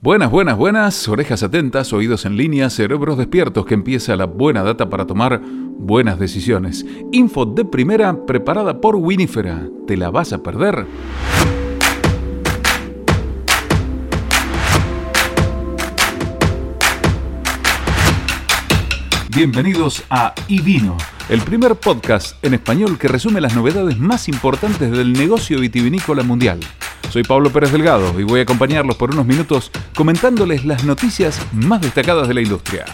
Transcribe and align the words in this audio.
Buenas, 0.00 0.30
buenas, 0.30 0.56
buenas, 0.56 1.08
orejas 1.08 1.42
atentas, 1.42 1.92
oídos 1.92 2.24
en 2.24 2.36
línea, 2.36 2.70
cerebros 2.70 3.18
despiertos, 3.18 3.66
que 3.66 3.74
empieza 3.74 4.14
la 4.14 4.26
buena 4.26 4.62
data 4.62 4.88
para 4.88 5.08
tomar 5.08 5.40
buenas 5.42 6.20
decisiones. 6.20 6.86
Info 7.10 7.44
de 7.44 7.64
primera 7.64 8.24
preparada 8.24 8.80
por 8.80 8.94
Winifera. 8.94 9.60
¿Te 9.88 9.96
la 9.96 10.10
vas 10.10 10.32
a 10.32 10.40
perder? 10.40 10.86
Bienvenidos 19.34 20.04
a 20.10 20.32
iVino, 20.46 20.96
el 21.28 21.40
primer 21.40 21.74
podcast 21.74 22.36
en 22.44 22.54
español 22.54 22.98
que 22.98 23.08
resume 23.08 23.40
las 23.40 23.56
novedades 23.56 23.98
más 23.98 24.28
importantes 24.28 24.92
del 24.92 25.12
negocio 25.12 25.58
vitivinícola 25.58 26.22
mundial. 26.22 26.60
Soy 27.10 27.22
Pablo 27.22 27.50
Pérez 27.50 27.72
Delgado 27.72 28.20
y 28.20 28.22
voy 28.22 28.40
a 28.40 28.42
acompañarlos 28.42 28.96
por 28.96 29.10
unos 29.10 29.24
minutos 29.24 29.70
comentándoles 29.94 30.66
las 30.66 30.84
noticias 30.84 31.40
más 31.52 31.80
destacadas 31.80 32.28
de 32.28 32.34
la 32.34 32.42
industria. 32.42 32.84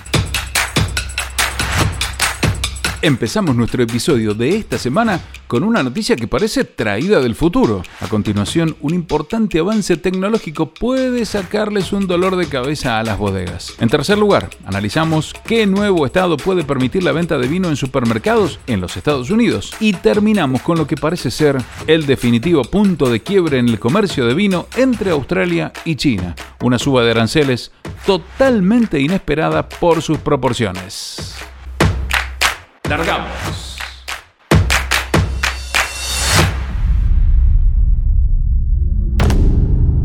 Empezamos 3.04 3.54
nuestro 3.54 3.82
episodio 3.82 4.32
de 4.32 4.56
esta 4.56 4.78
semana 4.78 5.20
con 5.46 5.62
una 5.62 5.82
noticia 5.82 6.16
que 6.16 6.26
parece 6.26 6.64
traída 6.64 7.20
del 7.20 7.34
futuro. 7.34 7.82
A 8.00 8.08
continuación, 8.08 8.76
un 8.80 8.94
importante 8.94 9.58
avance 9.58 9.98
tecnológico 9.98 10.72
puede 10.72 11.26
sacarles 11.26 11.92
un 11.92 12.06
dolor 12.06 12.36
de 12.36 12.46
cabeza 12.46 12.98
a 12.98 13.02
las 13.02 13.18
bodegas. 13.18 13.74
En 13.78 13.90
tercer 13.90 14.16
lugar, 14.16 14.48
analizamos 14.64 15.34
qué 15.44 15.66
nuevo 15.66 16.06
estado 16.06 16.38
puede 16.38 16.64
permitir 16.64 17.02
la 17.02 17.12
venta 17.12 17.36
de 17.36 17.46
vino 17.46 17.68
en 17.68 17.76
supermercados 17.76 18.58
en 18.66 18.80
los 18.80 18.96
Estados 18.96 19.28
Unidos. 19.28 19.74
Y 19.80 19.92
terminamos 19.92 20.62
con 20.62 20.78
lo 20.78 20.86
que 20.86 20.96
parece 20.96 21.30
ser 21.30 21.58
el 21.86 22.06
definitivo 22.06 22.64
punto 22.64 23.10
de 23.10 23.20
quiebre 23.20 23.58
en 23.58 23.68
el 23.68 23.78
comercio 23.78 24.24
de 24.24 24.32
vino 24.32 24.66
entre 24.78 25.10
Australia 25.10 25.74
y 25.84 25.96
China. 25.96 26.34
Una 26.62 26.78
suba 26.78 27.04
de 27.04 27.10
aranceles 27.10 27.70
totalmente 28.06 28.98
inesperada 28.98 29.68
por 29.68 30.00
sus 30.00 30.16
proporciones. 30.16 31.34
¡Largamos! 32.88 33.76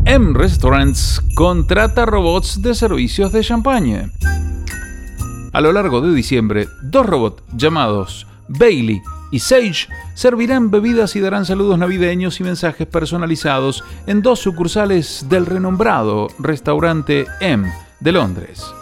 M 0.06 0.32
Restaurants 0.32 1.22
contrata 1.34 2.06
robots 2.06 2.62
de 2.62 2.74
servicios 2.74 3.32
de 3.32 3.44
champaña. 3.44 4.10
A 5.52 5.60
lo 5.60 5.72
largo 5.72 6.00
de 6.00 6.14
diciembre, 6.14 6.68
dos 6.82 7.04
robots 7.04 7.42
llamados 7.54 8.26
Bailey 8.48 9.02
y 9.30 9.40
Sage 9.40 9.88
servirán 10.14 10.70
bebidas 10.70 11.14
y 11.16 11.20
darán 11.20 11.44
saludos 11.44 11.78
navideños 11.78 12.40
y 12.40 12.44
mensajes 12.44 12.86
personalizados 12.86 13.84
en 14.06 14.22
dos 14.22 14.40
sucursales 14.40 15.26
del 15.28 15.44
renombrado 15.44 16.28
restaurante 16.38 17.26
M 17.40 17.70
de 18.00 18.12
Londres. 18.12 18.72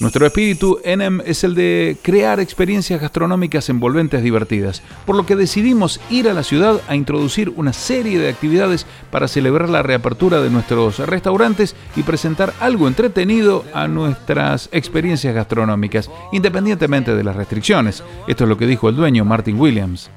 Nuestro 0.00 0.24
espíritu 0.24 0.78
ENEM 0.82 1.20
es 1.26 1.44
el 1.44 1.54
de 1.54 1.98
crear 2.00 2.40
experiencias 2.40 3.02
gastronómicas 3.02 3.68
envolventes 3.68 4.22
divertidas, 4.22 4.82
por 5.04 5.14
lo 5.14 5.26
que 5.26 5.36
decidimos 5.36 6.00
ir 6.08 6.26
a 6.26 6.32
la 6.32 6.42
ciudad 6.42 6.80
a 6.88 6.96
introducir 6.96 7.52
una 7.54 7.74
serie 7.74 8.18
de 8.18 8.30
actividades 8.30 8.86
para 9.10 9.28
celebrar 9.28 9.68
la 9.68 9.82
reapertura 9.82 10.40
de 10.40 10.48
nuestros 10.48 11.00
restaurantes 11.00 11.76
y 11.96 12.02
presentar 12.02 12.54
algo 12.60 12.88
entretenido 12.88 13.66
a 13.74 13.88
nuestras 13.88 14.70
experiencias 14.72 15.34
gastronómicas, 15.34 16.10
independientemente 16.32 17.14
de 17.14 17.22
las 17.22 17.36
restricciones. 17.36 18.02
Esto 18.26 18.44
es 18.44 18.48
lo 18.48 18.56
que 18.56 18.66
dijo 18.66 18.88
el 18.88 18.96
dueño 18.96 19.26
Martin 19.26 19.60
Williams. 19.60 20.10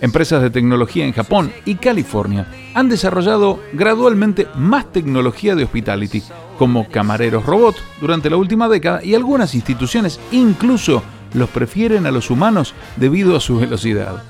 Empresas 0.00 0.42
de 0.42 0.50
tecnología 0.50 1.04
en 1.04 1.12
Japón 1.12 1.52
y 1.64 1.76
California 1.76 2.46
han 2.74 2.88
desarrollado 2.88 3.60
gradualmente 3.72 4.46
más 4.56 4.90
tecnología 4.92 5.54
de 5.54 5.64
hospitality, 5.64 6.22
como 6.58 6.88
camareros 6.88 7.46
robot 7.46 7.76
durante 8.00 8.30
la 8.30 8.36
última 8.36 8.68
década 8.68 9.04
y 9.04 9.14
algunas 9.14 9.54
instituciones 9.54 10.20
incluso 10.30 11.02
los 11.34 11.48
prefieren 11.48 12.06
a 12.06 12.10
los 12.10 12.30
humanos 12.30 12.74
debido 12.96 13.36
a 13.36 13.40
su 13.40 13.58
velocidad. 13.58 14.22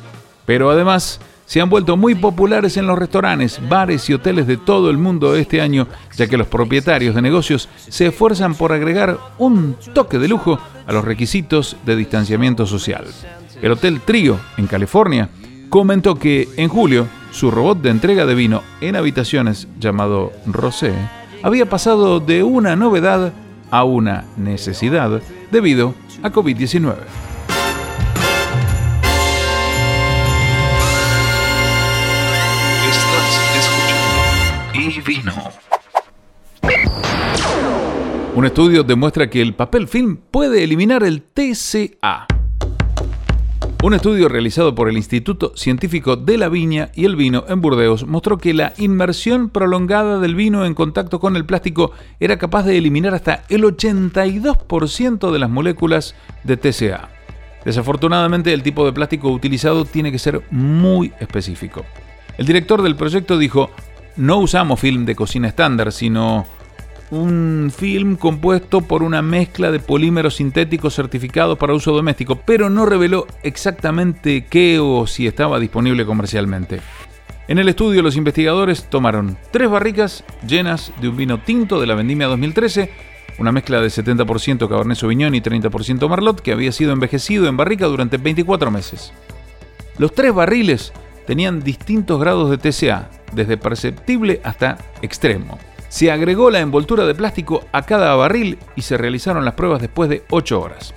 Pero 0.47 0.71
además 0.71 1.21
se 1.47 1.61
han 1.61 1.69
vuelto 1.69 1.97
muy 1.97 2.15
populares 2.15 2.77
en 2.77 2.87
los 2.87 2.99
restaurantes, 2.99 3.61
bares 3.69 4.09
y 4.09 4.15
hoteles 4.15 4.47
de 4.47 4.57
todo 4.57 4.91
el 4.91 4.99
mundo 4.99 5.37
este 5.37 5.61
año, 5.61 5.87
ya 6.17 6.27
que 6.27 6.39
los 6.39 6.47
propietarios 6.47 7.15
de 7.15 7.23
negocios 7.23 7.69
se 7.77 8.07
esfuerzan 8.07 8.55
por 8.55 8.73
agregar 8.73 9.19
un 9.39 9.77
toque 9.93 10.19
de 10.19 10.29
lujo 10.29 10.59
a 10.87 10.93
los 10.93 11.05
requisitos 11.05 11.77
de 11.85 11.97
distanciamiento 11.97 12.67
social. 12.67 13.05
El 13.63 13.73
Hotel 13.73 14.01
Trio, 14.01 14.41
en 14.57 14.67
California, 14.67 15.29
comentó 15.69 16.17
que 16.17 16.49
en 16.57 16.69
julio 16.69 17.07
su 17.31 17.51
robot 17.51 17.81
de 17.81 17.91
entrega 17.91 18.27
de 18.27 18.35
vino 18.35 18.63
en 18.81 18.97
habitaciones 18.97 19.69
llamado 19.79 20.33
Rosé 20.47 20.93
había 21.43 21.67
pasado 21.67 22.21
de 22.21 22.43
una 22.43 22.77
novedad 22.77 23.33
a 23.71 23.85
una 23.85 24.25
necesidad 24.37 25.23
debido 25.51 25.95
a 26.23 26.31
COVID-19. 26.31 26.97
y 34.75 35.01
vino. 35.03 35.33
Un 38.35 38.47
estudio 38.47 38.83
demuestra 38.83 39.29
que 39.29 39.41
el 39.41 39.55
papel 39.55 39.87
film 39.87 40.17
puede 40.17 40.65
eliminar 40.65 41.05
el 41.05 41.23
TCA, 41.23 42.27
un 43.83 43.95
estudio 43.95 44.29
realizado 44.29 44.77
por 44.77 44.89
el 44.89 44.97
Instituto 44.97 45.53
Científico 45.57 46.15
de 46.15 46.39
la 46.39 46.49
Viña 46.49 46.91
y 46.95 47.05
el 47.05 47.17
Vino 47.17 47.45
en 47.49 47.61
Burdeos 47.61 48.07
mostró 48.07 48.39
que 48.39 48.55
la 48.55 48.75
inmersión 48.79 49.49
prolongada 49.49 50.21
del 50.21 50.37
vino 50.37 50.65
en 50.65 50.75
contacto 50.75 51.19
con 51.19 51.35
el 51.35 51.45
plástico 51.45 51.91
era 52.21 52.39
capaz 52.39 52.63
de 52.63 52.79
eliminar 52.79 53.13
hasta 53.13 53.43
el 53.49 53.65
82% 53.65 55.33
de 55.33 55.39
las 55.41 55.51
moléculas 55.51 56.15
de 56.45 56.57
TCA. 56.57 57.09
Desafortunadamente, 57.65 58.53
el 58.53 58.63
tipo 58.63 58.87
de 58.87 58.93
plástico 58.93 59.31
utilizado 59.31 59.85
tiene 59.85 60.13
que 60.13 60.21
ser 60.21 60.43
muy 60.53 61.13
específico. 61.19 61.85
El 62.39 62.47
director 62.47 62.83
del 62.83 62.95
proyecto 62.95 63.37
dijo, 63.37 63.71
no 64.17 64.39
usamos 64.39 64.79
film 64.79 65.05
de 65.05 65.17
cocina 65.17 65.49
estándar, 65.49 65.91
sino 65.91 66.47
un 67.13 67.71
film 67.77 68.17
compuesto 68.17 68.81
por 68.81 69.03
una 69.03 69.21
mezcla 69.21 69.71
de 69.71 69.81
polímeros 69.81 70.37
sintéticos 70.37 70.95
certificados 70.95 71.59
para 71.59 71.75
uso 71.75 71.93
doméstico, 71.93 72.37
pero 72.37 72.71
no 72.71 72.87
reveló 72.87 73.27
exactamente 73.43 74.47
qué 74.47 74.79
o 74.81 75.07
si 75.07 75.27
estaba 75.27 75.61
disponible 75.61 76.07
comercialmente. 76.07 76.81
En 77.49 77.59
el 77.59 77.69
estudio 77.69 78.01
los 78.01 78.17
investigadores 78.17 78.85
tomaron 78.85 79.37
tres 79.51 79.69
barricas 79.69 80.25
llenas 80.49 80.91
de 81.03 81.09
un 81.09 81.17
vino 81.19 81.39
tinto 81.39 81.81
de 81.81 81.87
la 81.87 81.95
vendimia 81.95 82.29
2013, 82.29 82.91
una 83.39 83.53
mezcla 83.53 83.83
de 83.83 83.89
70% 83.89 84.67
Cabernet 84.67 84.97
Sauvignon 84.97 85.35
y 85.35 85.43
30% 85.43 86.09
Merlot 86.09 86.41
que 86.41 86.53
había 86.53 86.73
sido 86.73 86.93
envejecido 86.93 87.47
en 87.47 87.59
barrica 87.59 87.87
durante 87.89 88.17
24 88.17 88.71
meses. 88.71 89.13
Los 89.99 90.15
tres 90.15 90.33
barriles 90.33 90.95
tenían 91.27 91.63
distintos 91.63 92.19
grados 92.19 92.49
de 92.49 92.57
TCA, 92.57 93.11
desde 93.35 93.59
perceptible 93.59 94.41
hasta 94.45 94.79
extremo. 95.03 95.59
Se 95.93 96.11
agregó 96.11 96.51
la 96.51 96.61
envoltura 96.61 97.05
de 97.05 97.15
plástico 97.15 97.67
a 97.71 97.83
cada 97.83 98.15
barril 98.15 98.59
y 98.77 98.81
se 98.81 98.97
realizaron 98.97 99.45
las 99.45 99.53
pruebas 99.53 99.83
después 99.83 100.09
de 100.09 100.23
8 100.31 100.59
horas. 100.59 100.95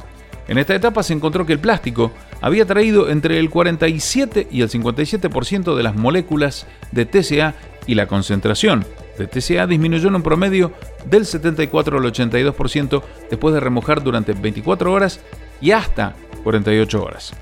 En 0.47 0.57
esta 0.57 0.73
etapa 0.73 1.03
se 1.03 1.11
encontró 1.11 1.45
que 1.45 1.51
el 1.51 1.59
plástico 1.59 2.13
había 2.39 2.65
traído 2.65 3.09
entre 3.09 3.37
el 3.37 3.49
47 3.49 4.47
y 4.49 4.61
el 4.61 4.69
57% 4.69 5.75
de 5.75 5.83
las 5.83 5.97
moléculas 5.97 6.65
de 6.93 7.05
TCA 7.05 7.55
y 7.85 7.95
la 7.95 8.07
concentración 8.07 8.85
de 9.17 9.27
TCA 9.27 9.67
disminuyó 9.67 10.07
en 10.07 10.15
un 10.15 10.23
promedio 10.23 10.71
del 11.05 11.25
74 11.25 11.97
al 11.97 12.05
82% 12.05 13.03
después 13.29 13.53
de 13.53 13.59
remojar 13.59 14.01
durante 14.01 14.31
24 14.31 14.93
horas 14.93 15.19
y 15.59 15.71
hasta 15.71 16.15
48 16.45 17.03
horas. 17.03 17.33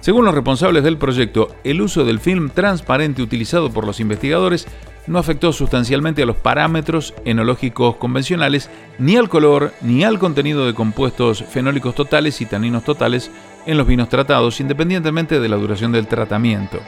Según 0.00 0.24
los 0.24 0.34
responsables 0.34 0.82
del 0.82 0.96
proyecto, 0.96 1.54
el 1.62 1.82
uso 1.82 2.06
del 2.06 2.20
film 2.20 2.48
transparente 2.48 3.20
utilizado 3.20 3.70
por 3.70 3.86
los 3.86 4.00
investigadores 4.00 4.66
no 5.06 5.18
afectó 5.18 5.52
sustancialmente 5.52 6.22
a 6.22 6.26
los 6.26 6.36
parámetros 6.36 7.14
enológicos 7.24 7.96
convencionales, 7.96 8.70
ni 8.98 9.16
al 9.16 9.28
color, 9.28 9.72
ni 9.80 10.04
al 10.04 10.18
contenido 10.18 10.66
de 10.66 10.74
compuestos 10.74 11.42
fenólicos 11.42 11.94
totales 11.94 12.40
y 12.40 12.46
taninos 12.46 12.84
totales 12.84 13.30
en 13.66 13.78
los 13.78 13.86
vinos 13.86 14.08
tratados, 14.08 14.60
independientemente 14.60 15.40
de 15.40 15.48
la 15.48 15.56
duración 15.56 15.92
del 15.92 16.06
tratamiento. 16.06 16.80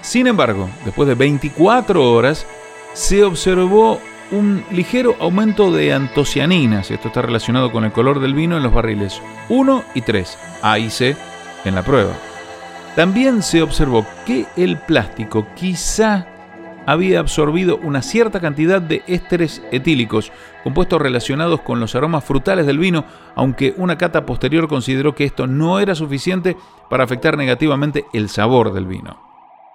Sin 0.00 0.26
embargo, 0.26 0.68
después 0.84 1.08
de 1.08 1.14
24 1.14 2.12
horas, 2.12 2.46
se 2.94 3.24
observó 3.24 4.00
un 4.32 4.64
ligero 4.70 5.14
aumento 5.20 5.70
de 5.70 5.92
antocianinas, 5.92 6.90
esto 6.90 7.08
está 7.08 7.22
relacionado 7.22 7.70
con 7.70 7.84
el 7.84 7.92
color 7.92 8.20
del 8.20 8.34
vino 8.34 8.56
en 8.56 8.62
los 8.62 8.72
barriles 8.72 9.20
1 9.48 9.84
y 9.94 10.00
3, 10.00 10.38
A 10.62 10.78
y 10.78 10.90
C, 10.90 11.16
en 11.64 11.74
la 11.74 11.82
prueba. 11.82 12.12
También 12.96 13.42
se 13.42 13.62
observó 13.62 14.06
que 14.26 14.46
el 14.56 14.78
plástico 14.78 15.46
quizá 15.54 16.26
había 16.86 17.20
absorbido 17.20 17.78
una 17.78 18.02
cierta 18.02 18.40
cantidad 18.40 18.80
de 18.80 19.02
ésteres 19.06 19.62
etílicos, 19.70 20.32
compuestos 20.64 21.00
relacionados 21.00 21.60
con 21.60 21.80
los 21.80 21.94
aromas 21.94 22.24
frutales 22.24 22.66
del 22.66 22.78
vino, 22.78 23.04
aunque 23.34 23.74
una 23.76 23.98
cata 23.98 24.26
posterior 24.26 24.68
consideró 24.68 25.14
que 25.14 25.24
esto 25.24 25.46
no 25.46 25.80
era 25.80 25.94
suficiente 25.94 26.56
para 26.90 27.04
afectar 27.04 27.36
negativamente 27.36 28.04
el 28.12 28.28
sabor 28.28 28.72
del 28.72 28.86
vino. 28.86 29.32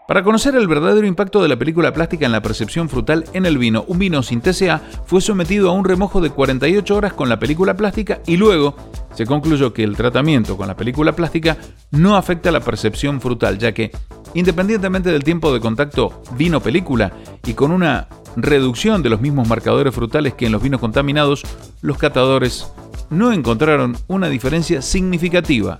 Para 0.08 0.24
conocer 0.24 0.56
el 0.56 0.70
verdadero 0.70 1.06
impacto 1.06 1.44
de 1.44 1.50
la 1.50 1.58
película 1.58 1.92
plástica 1.92 2.26
en 2.26 2.32
la 2.32 2.42
percepción 2.42 2.88
frutal 2.88 3.26
en 3.34 3.46
el 3.46 3.58
vino, 3.58 3.84
un 3.90 4.00
vino 4.00 4.24
sin 4.24 4.40
TCA 4.40 4.80
fue 5.06 5.20
sometido 5.20 5.70
a 5.70 5.74
un 5.74 5.84
remojo 5.84 6.22
de 6.22 6.30
48 6.30 6.96
horas 6.96 7.12
con 7.12 7.28
la 7.28 7.40
película 7.40 7.76
plástica 7.76 8.22
y 8.26 8.38
luego 8.38 8.74
se 9.12 9.26
concluyó 9.26 9.74
que 9.74 9.84
el 9.84 9.98
tratamiento 9.98 10.56
con 10.56 10.70
la 10.70 10.78
película 10.78 11.12
plástica 11.12 11.58
no 11.92 12.16
afecta 12.16 12.52
la 12.52 12.62
percepción 12.62 13.20
frutal, 13.20 13.58
ya 13.58 13.74
que 13.74 13.92
independientemente 14.38 15.12
del 15.12 15.24
tiempo 15.24 15.52
de 15.52 15.60
contacto 15.60 16.22
vino-película 16.36 17.12
y 17.44 17.56
con 17.56 17.72
una 17.72 18.08
reducción 18.36 19.02
de 19.02 19.10
los 19.10 19.20
mismos 19.20 19.48
marcadores 19.48 19.96
frutales 19.96 20.36
que 20.36 20.46
en 20.46 20.52
los 20.52 20.62
vinos 20.62 20.80
contaminados, 20.80 21.42
los 21.82 21.98
catadores 21.98 22.72
no 23.10 23.34
encontraron 23.34 23.98
una 24.06 24.30
diferencia 24.30 24.84
significativa 24.84 25.80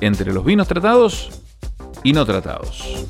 entre 0.00 0.32
los 0.32 0.44
vinos 0.44 0.68
tratados 0.68 1.42
y 2.04 2.12
no 2.12 2.24
tratados. 2.24 3.06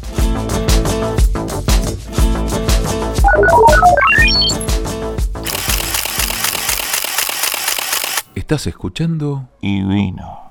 Estás 8.34 8.66
escuchando 8.66 9.46
y 9.60 9.82
vino. 9.82 10.45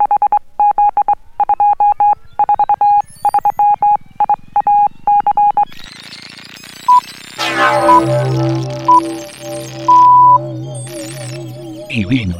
Y 12.05 12.07
vino. 12.07 12.35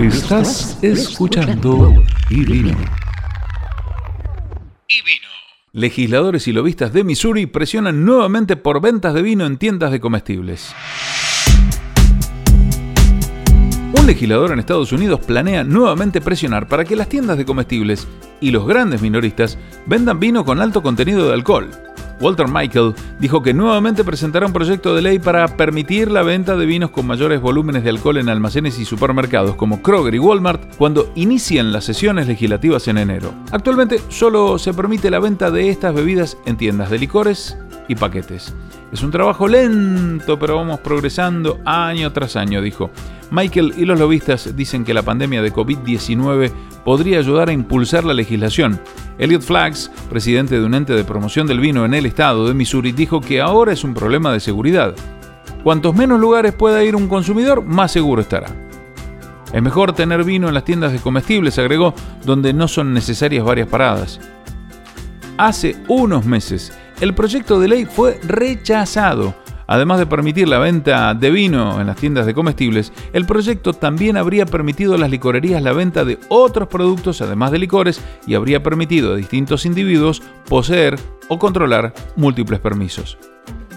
Estás 0.00 0.82
escuchando 0.82 1.94
y 2.28 2.44
vino. 2.44 2.76
Legisladores 5.72 6.48
y 6.48 6.52
lobistas 6.52 6.92
de 6.92 7.04
Missouri 7.04 7.46
presionan 7.46 8.04
nuevamente 8.04 8.56
por 8.56 8.80
ventas 8.80 9.14
de 9.14 9.22
vino 9.22 9.46
en 9.46 9.56
tiendas 9.56 9.92
de 9.92 10.00
comestibles. 10.00 10.74
Un 13.96 14.06
legislador 14.06 14.50
en 14.50 14.58
Estados 14.58 14.90
Unidos 14.90 15.20
planea 15.20 15.62
nuevamente 15.62 16.20
presionar 16.20 16.66
para 16.66 16.84
que 16.84 16.96
las 16.96 17.08
tiendas 17.08 17.38
de 17.38 17.44
comestibles 17.44 18.08
y 18.40 18.50
los 18.50 18.66
grandes 18.66 19.00
minoristas 19.00 19.58
vendan 19.86 20.18
vino 20.18 20.44
con 20.44 20.60
alto 20.60 20.82
contenido 20.82 21.28
de 21.28 21.34
alcohol. 21.34 21.70
Walter 22.20 22.48
Michael 22.48 22.94
dijo 23.18 23.42
que 23.42 23.54
nuevamente 23.54 24.04
presentará 24.04 24.46
un 24.46 24.52
proyecto 24.52 24.94
de 24.94 25.02
ley 25.02 25.18
para 25.18 25.46
permitir 25.56 26.10
la 26.10 26.22
venta 26.22 26.56
de 26.56 26.66
vinos 26.66 26.90
con 26.90 27.06
mayores 27.06 27.40
volúmenes 27.40 27.84
de 27.84 27.90
alcohol 27.90 28.18
en 28.18 28.28
almacenes 28.28 28.78
y 28.78 28.84
supermercados 28.84 29.56
como 29.56 29.82
Kroger 29.82 30.14
y 30.14 30.18
Walmart 30.18 30.76
cuando 30.76 31.10
inicien 31.14 31.72
las 31.72 31.84
sesiones 31.84 32.26
legislativas 32.26 32.88
en 32.88 32.98
enero. 32.98 33.34
Actualmente 33.50 34.00
solo 34.08 34.58
se 34.58 34.74
permite 34.74 35.10
la 35.10 35.18
venta 35.18 35.50
de 35.50 35.70
estas 35.70 35.94
bebidas 35.94 36.36
en 36.46 36.56
tiendas 36.56 36.90
de 36.90 36.98
licores 36.98 37.56
y 37.88 37.94
paquetes. 37.94 38.54
Es 38.92 39.02
un 39.02 39.10
trabajo 39.10 39.48
lento, 39.48 40.38
pero 40.38 40.56
vamos 40.56 40.80
progresando 40.80 41.58
año 41.64 42.12
tras 42.12 42.36
año, 42.36 42.62
dijo. 42.62 42.90
Michael 43.30 43.74
y 43.76 43.84
los 43.84 43.98
lobistas 43.98 44.54
dicen 44.56 44.84
que 44.84 44.94
la 44.94 45.02
pandemia 45.02 45.42
de 45.42 45.52
COVID-19 45.52 46.52
podría 46.84 47.18
ayudar 47.18 47.48
a 47.48 47.52
impulsar 47.52 48.04
la 48.04 48.14
legislación. 48.14 48.80
Elliot 49.18 49.42
Flax, 49.42 49.90
presidente 50.10 50.58
de 50.58 50.64
un 50.64 50.74
ente 50.74 50.92
de 50.92 51.04
promoción 51.04 51.46
del 51.46 51.60
vino 51.60 51.84
en 51.84 51.94
el 51.94 52.06
estado 52.06 52.46
de 52.46 52.54
Missouri, 52.54 52.92
dijo 52.92 53.20
que 53.20 53.40
ahora 53.40 53.72
es 53.72 53.84
un 53.84 53.94
problema 53.94 54.32
de 54.32 54.40
seguridad. 54.40 54.94
Cuantos 55.62 55.94
menos 55.94 56.20
lugares 56.20 56.52
pueda 56.52 56.84
ir 56.84 56.94
un 56.94 57.08
consumidor, 57.08 57.64
más 57.64 57.90
seguro 57.90 58.20
estará. 58.20 58.48
Es 59.52 59.62
mejor 59.62 59.92
tener 59.92 60.24
vino 60.24 60.48
en 60.48 60.54
las 60.54 60.64
tiendas 60.64 60.92
de 60.92 60.98
comestibles, 60.98 61.58
agregó, 61.58 61.94
donde 62.24 62.52
no 62.52 62.68
son 62.68 62.92
necesarias 62.92 63.44
varias 63.44 63.68
paradas. 63.68 64.20
Hace 65.38 65.76
unos 65.88 66.26
meses, 66.26 66.72
el 67.00 67.14
proyecto 67.14 67.58
de 67.58 67.68
ley 67.68 67.84
fue 67.86 68.20
rechazado 68.22 69.34
Además 69.66 69.98
de 69.98 70.06
permitir 70.06 70.48
la 70.48 70.58
venta 70.58 71.14
de 71.14 71.30
vino 71.30 71.80
en 71.80 71.86
las 71.86 71.96
tiendas 71.96 72.26
de 72.26 72.34
comestibles, 72.34 72.92
el 73.12 73.26
proyecto 73.26 73.72
también 73.72 74.16
habría 74.16 74.46
permitido 74.46 74.94
a 74.94 74.98
las 74.98 75.10
licorerías 75.10 75.62
la 75.62 75.72
venta 75.72 76.04
de 76.04 76.18
otros 76.28 76.68
productos 76.68 77.20
además 77.20 77.50
de 77.50 77.58
licores 77.58 78.00
y 78.26 78.34
habría 78.34 78.62
permitido 78.62 79.12
a 79.12 79.16
distintos 79.16 79.66
individuos 79.66 80.22
poseer 80.48 80.98
o 81.28 81.38
controlar 81.38 81.94
múltiples 82.16 82.60
permisos. 82.60 83.18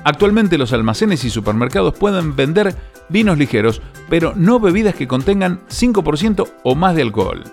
Actualmente 0.04 0.58
los 0.58 0.74
almacenes 0.74 1.26
y 1.26 1.30
supermercados 1.30 1.94
pueden 1.98 2.36
vender 2.36 2.76
vinos 3.10 3.38
ligeros, 3.38 3.82
pero 4.10 4.34
no 4.36 4.60
bebidas 4.60 4.96
que 4.96 5.08
contengan 5.08 5.62
5% 5.68 6.48
o 6.64 6.76
más 6.76 6.96
de 6.96 7.02
alcohol. 7.02 7.44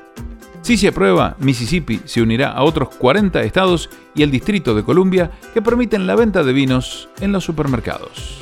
Si 0.64 0.78
se 0.78 0.88
aprueba, 0.88 1.36
Mississippi 1.40 2.00
se 2.06 2.22
unirá 2.22 2.50
a 2.52 2.62
otros 2.62 2.88
40 2.96 3.42
estados 3.42 3.90
y 4.14 4.22
el 4.22 4.30
Distrito 4.30 4.74
de 4.74 4.82
Columbia 4.82 5.30
que 5.52 5.60
permiten 5.60 6.06
la 6.06 6.16
venta 6.16 6.42
de 6.42 6.54
vinos 6.54 7.10
en 7.20 7.32
los 7.32 7.44
supermercados. 7.44 8.40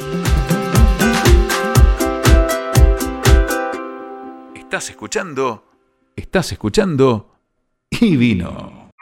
Estás 4.55 4.91
escuchando, 4.91 5.65
estás 6.15 6.53
escuchando 6.53 7.41
y 7.91 8.17
vino. 8.17 8.93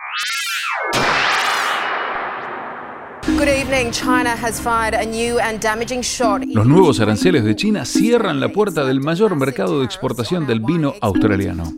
Los 6.54 6.66
nuevos 6.66 7.00
aranceles 7.00 7.44
de 7.44 7.54
China 7.54 7.84
cierran 7.84 8.40
la 8.40 8.48
puerta 8.48 8.86
del 8.86 9.00
mayor 9.00 9.36
mercado 9.36 9.80
de 9.80 9.84
exportación 9.84 10.46
del 10.46 10.60
vino 10.60 10.94
australiano. 11.02 11.70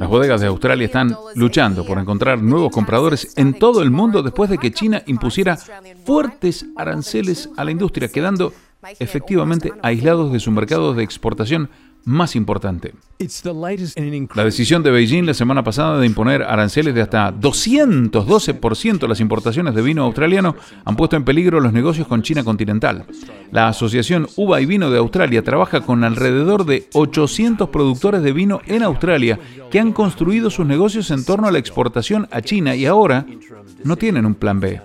Las 0.00 0.08
bodegas 0.08 0.40
de 0.40 0.46
Australia 0.46 0.86
están 0.86 1.14
luchando 1.34 1.84
por 1.84 1.98
encontrar 1.98 2.40
nuevos 2.42 2.72
compradores 2.72 3.34
en 3.36 3.52
todo 3.52 3.82
el 3.82 3.90
mundo 3.90 4.22
después 4.22 4.48
de 4.48 4.56
que 4.56 4.72
China 4.72 5.02
impusiera 5.04 5.58
fuertes 6.06 6.64
aranceles 6.74 7.50
a 7.58 7.64
la 7.64 7.70
industria, 7.70 8.08
quedando 8.08 8.54
efectivamente 8.98 9.74
aislados 9.82 10.32
de 10.32 10.40
su 10.40 10.50
mercado 10.52 10.94
de 10.94 11.02
exportación 11.02 11.68
más 12.04 12.36
importante. 12.36 12.94
La 14.34 14.44
decisión 14.44 14.82
de 14.82 14.90
Beijing 14.90 15.26
la 15.26 15.34
semana 15.34 15.62
pasada 15.62 15.98
de 15.98 16.06
imponer 16.06 16.42
aranceles 16.42 16.94
de 16.94 17.02
hasta 17.02 17.34
212% 17.34 19.04
a 19.04 19.08
las 19.08 19.20
importaciones 19.20 19.74
de 19.74 19.82
vino 19.82 20.04
australiano 20.04 20.56
han 20.84 20.96
puesto 20.96 21.16
en 21.16 21.24
peligro 21.24 21.60
los 21.60 21.72
negocios 21.72 22.06
con 22.06 22.22
China 22.22 22.44
continental. 22.44 23.04
La 23.52 23.68
Asociación 23.68 24.26
Uva 24.36 24.60
y 24.60 24.66
Vino 24.66 24.90
de 24.90 24.98
Australia 24.98 25.44
trabaja 25.44 25.82
con 25.82 26.02
alrededor 26.02 26.64
de 26.64 26.88
800 26.94 27.68
productores 27.68 28.22
de 28.22 28.32
vino 28.32 28.60
en 28.66 28.82
Australia 28.82 29.38
que 29.70 29.80
han 29.80 29.92
construido 29.92 30.48
sus 30.48 30.64
negocios 30.66 31.10
en 31.10 31.24
torno 31.24 31.46
a 31.46 31.52
la 31.52 31.58
exportación 31.58 32.26
a 32.30 32.40
China 32.40 32.74
y 32.74 32.86
ahora 32.86 33.26
no 33.84 33.96
tienen 33.96 34.24
un 34.24 34.34
plan 34.34 34.60
B. 34.60 34.80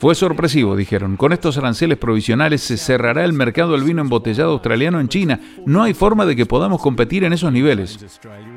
Fue 0.00 0.14
sorpresivo, 0.14 0.76
dijeron. 0.76 1.16
Con 1.16 1.32
estos 1.32 1.58
aranceles 1.58 1.98
provisionales 1.98 2.62
se 2.62 2.76
cerrará 2.76 3.24
el 3.24 3.32
mercado 3.32 3.72
del 3.72 3.82
vino 3.82 4.00
embotellado 4.00 4.52
australiano 4.52 5.00
en 5.00 5.08
China. 5.08 5.40
No 5.66 5.82
hay 5.82 5.94
forma 5.94 6.24
de 6.26 6.36
que 6.36 6.46
podamos 6.46 6.80
competir 6.80 7.24
en 7.24 7.32
esos 7.32 7.52
niveles. 7.52 7.98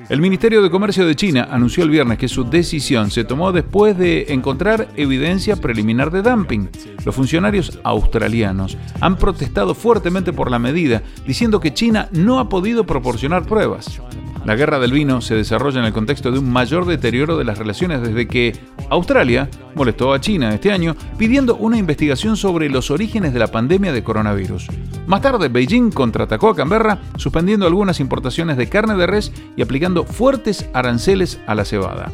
El 0.10 0.22
Ministerio 0.22 0.62
de 0.62 0.70
Comercio 0.70 1.06
de 1.06 1.16
China 1.16 1.48
anunció 1.52 1.84
el 1.84 1.90
viernes 1.90 2.18
que 2.18 2.28
su 2.28 2.44
decisión 2.44 3.10
se 3.12 3.24
tomó 3.24 3.52
después 3.52 3.98
de 3.98 4.28
encontrar 4.30 4.90
evidencia 4.96 5.56
preliminar 5.56 6.12
de 6.12 6.22
dumping. 6.22 6.70
Los 7.06 7.16
funcionarios 7.16 7.80
australianos 7.84 8.78
han 9.00 9.18
protestado 9.18 9.74
fuertemente 9.74 10.34
por 10.34 10.52
la 10.52 10.60
medida, 10.60 11.02
diciendo 11.26 11.60
que 11.60 11.74
China 11.74 12.10
no 12.12 12.40
ha 12.40 12.50
podido 12.50 12.86
proporcionar 12.86 13.46
pruebas. 13.46 14.02
La 14.44 14.56
guerra 14.56 14.80
del 14.80 14.92
vino 14.92 15.22
se 15.22 15.36
desarrolla 15.36 15.80
en 15.80 15.86
el 15.86 15.94
contexto 15.94 16.32
de 16.32 16.40
un 16.40 16.52
mayor 16.52 16.86
deterioro 16.86 17.38
de 17.38 17.44
las 17.44 17.60
relaciones 17.60 18.02
desde 18.02 18.28
que 18.28 18.54
Australia 18.90 19.48
molestó 19.76 20.14
a 20.14 20.20
China 20.20 20.54
este 20.54 20.72
año 20.72 20.96
pidiendo 21.20 21.56
una 21.56 21.78
investigación 21.78 22.36
sobre 22.36 22.68
los 22.68 22.90
orígenes 22.90 23.34
de 23.34 23.40
la 23.40 23.48
pandemia 23.48 23.94
de 23.94 24.04
coronavirus. 24.04 24.68
Más 25.06 25.22
tarde, 25.22 25.48
Beijing 25.48 25.92
contraatacó 25.92 26.50
a 26.50 26.56
Canberra, 26.56 27.00
suspendiendo 27.18 27.68
algunas 27.68 28.00
importaciones 28.00 28.58
de 28.58 28.68
carne 28.68 28.96
de 28.96 29.06
res 29.06 29.32
y 29.56 29.62
aplicando 29.62 30.06
fuertes 30.06 30.68
aranceles 30.74 31.40
a 31.46 31.54
la 31.54 31.64
cebada. 31.64 32.12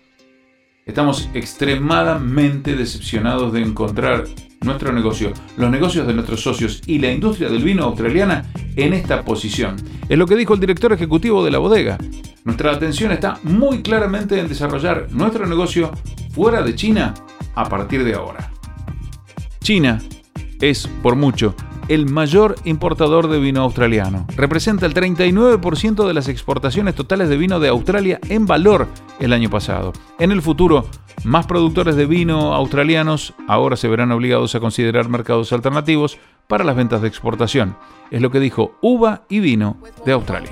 Estamos 0.86 1.28
extremadamente 1.34 2.76
decepcionados 2.76 3.52
de 3.52 3.60
encontrar 3.60 4.22
nuestro 4.60 4.92
negocio, 4.92 5.32
los 5.56 5.68
negocios 5.68 6.06
de 6.06 6.14
nuestros 6.14 6.40
socios 6.40 6.80
y 6.86 7.00
la 7.00 7.10
industria 7.10 7.48
del 7.48 7.64
vino 7.64 7.82
australiana 7.82 8.44
en 8.76 8.92
esta 8.92 9.24
posición. 9.24 9.74
Es 10.08 10.16
lo 10.16 10.28
que 10.28 10.36
dijo 10.36 10.54
el 10.54 10.60
director 10.60 10.92
ejecutivo 10.92 11.44
de 11.44 11.50
la 11.50 11.58
bodega. 11.58 11.98
Nuestra 12.44 12.70
atención 12.70 13.10
está 13.10 13.40
muy 13.42 13.82
claramente 13.82 14.38
en 14.38 14.46
desarrollar 14.46 15.08
nuestro 15.10 15.44
negocio 15.48 15.90
fuera 16.30 16.62
de 16.62 16.76
China 16.76 17.14
a 17.56 17.68
partir 17.68 18.04
de 18.04 18.14
ahora. 18.14 18.52
China 19.60 20.00
es, 20.60 20.86
por 21.02 21.16
mucho, 21.16 21.56
el 21.88 22.06
mayor 22.10 22.56
importador 22.64 23.28
de 23.28 23.38
vino 23.38 23.62
australiano. 23.62 24.26
Representa 24.36 24.86
el 24.86 24.94
39% 24.94 26.06
de 26.06 26.14
las 26.14 26.28
exportaciones 26.28 26.94
totales 26.94 27.28
de 27.28 27.36
vino 27.36 27.60
de 27.60 27.68
Australia 27.68 28.18
en 28.28 28.46
valor 28.46 28.88
el 29.20 29.32
año 29.32 29.50
pasado. 29.50 29.92
En 30.18 30.32
el 30.32 30.42
futuro, 30.42 30.86
más 31.24 31.46
productores 31.46 31.96
de 31.96 32.06
vino 32.06 32.54
australianos 32.54 33.34
ahora 33.48 33.76
se 33.76 33.88
verán 33.88 34.12
obligados 34.12 34.54
a 34.54 34.60
considerar 34.60 35.08
mercados 35.08 35.52
alternativos 35.52 36.18
para 36.46 36.64
las 36.64 36.76
ventas 36.76 37.02
de 37.02 37.08
exportación. 37.08 37.76
Es 38.10 38.22
lo 38.22 38.30
que 38.30 38.40
dijo 38.40 38.76
Uva 38.80 39.22
y 39.28 39.40
Vino 39.40 39.78
de 40.04 40.12
Australia. 40.12 40.50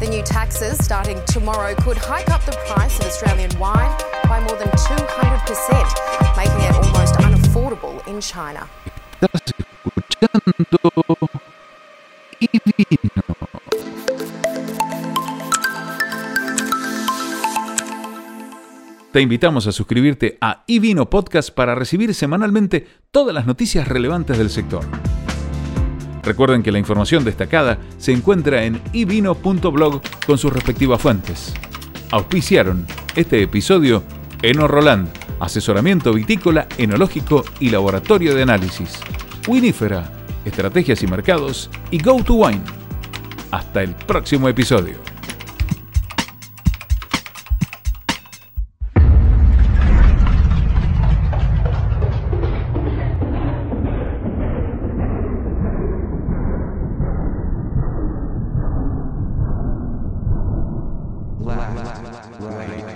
The 0.00 0.08
new 0.08 0.22
taxes 0.22 0.78
starting 0.82 1.18
tomorrow 1.26 1.74
could 1.84 1.98
hike 1.98 2.30
up 2.30 2.40
the 2.46 2.56
price 2.72 2.98
of 3.00 3.04
Australian 3.04 3.50
wine 3.60 3.92
by 4.24 4.40
more 4.40 4.56
than 4.56 4.70
200%, 4.70 6.36
making 6.38 6.60
it 6.64 6.72
almost 6.72 7.16
unaffordable 7.16 8.00
in 8.08 8.18
China. 8.18 8.66
Estás 9.20 9.42
escuchando 9.58 10.40
y. 12.40 12.48
Te 19.12 19.20
invitamos 19.20 19.66
a 19.66 19.72
suscribirte 19.72 20.38
a 20.40 20.64
iVino 20.68 21.10
Podcast 21.10 21.50
para 21.50 21.74
recibir 21.74 22.14
semanalmente 22.14 22.86
todas 23.10 23.34
las 23.34 23.44
noticias 23.44 23.88
relevantes 23.88 24.38
del 24.38 24.48
sector. 24.48 24.84
Recuerden 26.22 26.62
que 26.62 26.72
la 26.72 26.78
información 26.78 27.24
destacada 27.24 27.78
se 27.98 28.12
encuentra 28.12 28.64
en 28.64 28.80
ivino.blog 28.92 30.00
con 30.26 30.38
sus 30.38 30.52
respectivas 30.52 31.02
fuentes. 31.02 31.52
Auspiciaron 32.10 32.86
este 33.16 33.42
episodio 33.42 34.02
Eno 34.42 34.66
Roland, 34.66 35.08
asesoramiento 35.40 36.12
vitícola, 36.12 36.68
enológico 36.78 37.44
y 37.58 37.70
laboratorio 37.70 38.34
de 38.34 38.42
análisis. 38.42 39.00
Winifera, 39.48 40.08
estrategias 40.44 41.02
y 41.02 41.06
mercados 41.06 41.70
y 41.90 42.00
Go 42.00 42.22
to 42.22 42.34
Wine. 42.34 42.62
Hasta 43.50 43.82
el 43.82 43.94
próximo 43.94 44.48
episodio. 44.48 45.10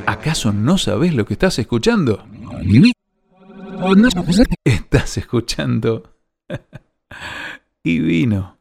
¿Acaso 0.07 0.53
no 0.53 0.79
sabes 0.79 1.15
lo 1.15 1.27
que 1.27 1.35
estás 1.35 1.59
escuchando? 1.59 2.25
Estás 4.65 5.19
escuchando. 5.19 6.15
Y 7.87 7.99
vino. 8.01 8.54